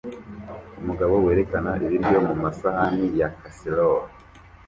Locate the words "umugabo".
0.81-1.13